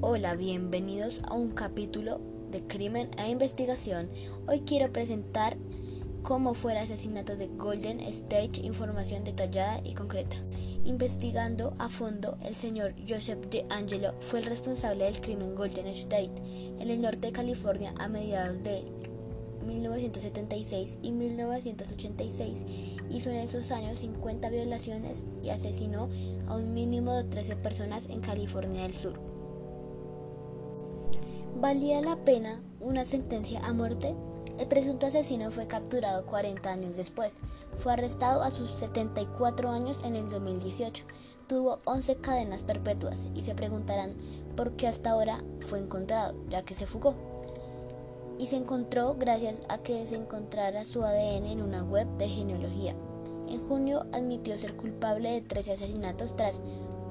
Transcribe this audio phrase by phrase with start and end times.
[0.00, 2.20] Hola, bienvenidos a un capítulo
[2.52, 4.08] de Crimen e Investigación.
[4.46, 5.56] Hoy quiero presentar
[6.22, 10.36] cómo fue el asesinato de Golden State, información detallada y concreta.
[10.84, 16.30] Investigando a fondo, el señor Joseph DeAngelo fue el responsable del crimen Golden State
[16.78, 18.84] en el norte de California a mediados de
[19.66, 22.64] 1976 y 1986.
[23.10, 26.08] Hizo en esos años 50 violaciones y asesinó
[26.46, 29.37] a un mínimo de 13 personas en California del Sur.
[31.60, 34.14] ¿Valía la pena una sentencia a muerte?
[34.60, 37.38] El presunto asesino fue capturado 40 años después.
[37.78, 41.04] Fue arrestado a sus 74 años en el 2018.
[41.48, 44.14] Tuvo 11 cadenas perpetuas y se preguntarán
[44.56, 47.16] por qué hasta ahora fue encontrado, ya que se fugó.
[48.38, 52.94] Y se encontró gracias a que se encontrara su ADN en una web de genealogía.
[53.48, 56.62] En junio admitió ser culpable de 13 asesinatos tras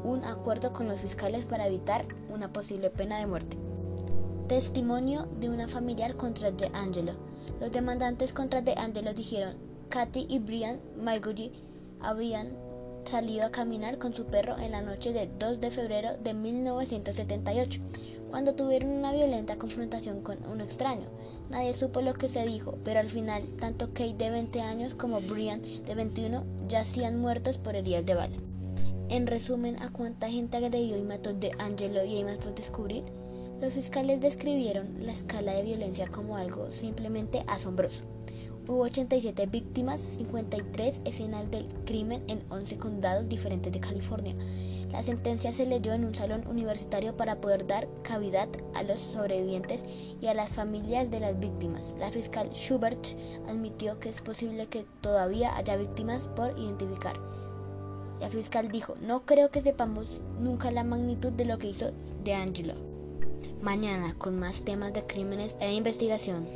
[0.05, 3.66] un acuerdo con los fiscales para evitar una posible pena de muerte.
[4.48, 7.12] Testimonio de una familiar contra De Angelo.
[7.59, 9.58] Los demandantes contra De Angelo dijeron,
[9.90, 11.52] Katy y Brian Maiguchi
[12.00, 12.56] habían
[13.03, 17.81] salido a caminar con su perro en la noche de 2 de febrero de 1978,
[18.30, 21.09] cuando tuvieron una violenta confrontación con un extraño.
[21.50, 25.20] Nadie supo lo que se dijo, pero al final tanto Kate de 20 años como
[25.20, 28.38] Brian de 21 yacían muertos por heridas de bala.
[29.09, 33.03] En resumen, ¿a cuánta gente agredió y mató de Angelo y hay más por descubrir?
[33.59, 38.03] Los fiscales describieron la escala de violencia como algo simplemente asombroso.
[38.67, 44.35] Hubo 87 víctimas, 53 escenas del crimen en 11 condados diferentes de California.
[44.91, 49.85] La sentencia se leyó en un salón universitario para poder dar cavidad a los sobrevivientes
[50.22, 51.95] y a las familias de las víctimas.
[51.97, 53.08] La fiscal Schubert
[53.47, 57.19] admitió que es posible que todavía haya víctimas por identificar.
[58.22, 61.91] La fiscal dijo, no creo que sepamos nunca la magnitud de lo que hizo
[62.23, 62.86] De Angelo
[63.61, 66.47] mañana con más temas de crímenes e investigación.